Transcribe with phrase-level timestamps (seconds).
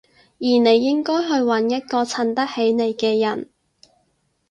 [0.03, 3.51] 而你應該去搵一個襯得起你嘅人